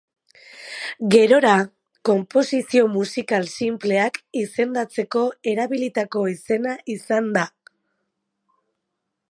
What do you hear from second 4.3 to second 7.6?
izendatzeko erabilitako izena izan da.